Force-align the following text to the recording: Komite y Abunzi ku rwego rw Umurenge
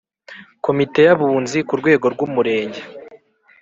Komite 0.65 0.99
y 1.07 1.11
Abunzi 1.13 1.59
ku 1.67 1.73
rwego 1.79 2.05
rw 2.13 2.19
Umurenge 2.27 2.81